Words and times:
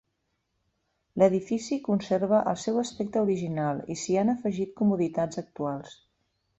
L'edifici 1.23 1.77
conserva 1.89 2.41
el 2.53 2.59
seu 2.63 2.81
aspecte 2.85 3.25
original 3.29 3.85
i 3.97 4.01
s'hi 4.05 4.21
han 4.25 4.35
afegit 4.37 4.77
comoditats 4.83 5.45
actuals. 5.49 5.99